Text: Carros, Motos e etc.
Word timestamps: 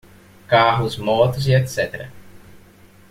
Carros, 0.47 0.97
Motos 0.97 1.45
e 1.47 1.51
etc. 1.53 2.09